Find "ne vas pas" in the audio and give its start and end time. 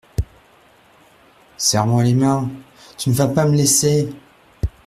3.11-3.45